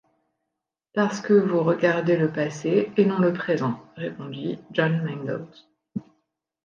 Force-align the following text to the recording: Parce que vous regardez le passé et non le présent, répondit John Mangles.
Parce 0.95 1.21
que 1.21 1.33
vous 1.33 1.61
regardez 1.61 2.17
le 2.17 2.31
passé 2.33 2.91
et 2.97 3.05
non 3.05 3.19
le 3.19 3.33
présent, 3.33 3.79
répondit 3.97 4.57
John 4.71 5.03
Mangles. 5.05 5.45